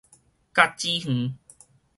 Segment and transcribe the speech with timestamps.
[0.51, 1.35] 甲子園